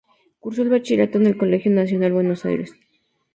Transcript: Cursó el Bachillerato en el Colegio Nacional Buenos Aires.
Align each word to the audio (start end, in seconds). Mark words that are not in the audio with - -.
Cursó 0.39 0.63
el 0.63 0.69
Bachillerato 0.71 1.19
en 1.19 1.27
el 1.27 1.37
Colegio 1.37 1.69
Nacional 1.69 2.11
Buenos 2.11 2.43
Aires. 2.45 2.73